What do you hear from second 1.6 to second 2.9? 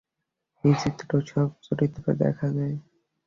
চরিত্র দেখা যায়।